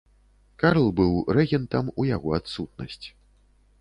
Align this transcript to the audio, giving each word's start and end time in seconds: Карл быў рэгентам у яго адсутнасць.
Карл 0.61 0.87
быў 1.01 1.13
рэгентам 1.39 1.93
у 2.03 2.07
яго 2.15 2.29
адсутнасць. 2.39 3.03